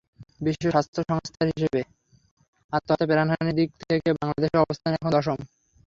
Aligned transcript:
বিশ্ব 0.45 0.63
স্বাস্থ্য 0.73 0.99
সংস্থার 1.09 1.47
হিসেবে 1.51 1.81
আত্মহত্যায় 2.73 3.09
প্রাণহানির 3.11 3.57
দিক 3.59 3.69
থেকে 3.81 4.09
বাংলাদেশের 4.19 4.63
অবস্থান 4.63 4.91
এখন 4.93 5.09
দশম। 5.17 5.37